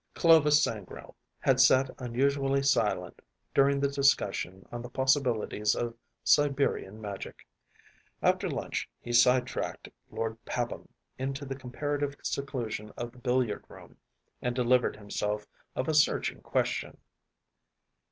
Clovis 0.15 0.63
Sangrail 0.65 1.13
had 1.41 1.59
sat 1.59 1.91
unusually 1.99 2.63
silent 2.63 3.21
during 3.53 3.79
the 3.79 3.87
discussion 3.87 4.65
on 4.71 4.81
the 4.81 4.89
possibilities 4.89 5.75
of 5.75 5.93
Siberian 6.23 6.99
Magic; 6.99 7.45
after 8.19 8.49
lunch 8.49 8.89
he 8.99 9.13
side 9.13 9.45
tracked 9.45 9.89
Lord 10.09 10.43
Pabham 10.43 10.89
into 11.19 11.45
the 11.45 11.55
comparative 11.55 12.15
seclusion 12.23 12.91
of 12.97 13.11
the 13.11 13.19
billiard 13.19 13.63
room 13.69 13.95
and 14.41 14.55
delivered 14.55 14.95
himself 14.95 15.45
of 15.75 15.87
a 15.87 15.93
searching 15.93 16.41
question. 16.41 16.97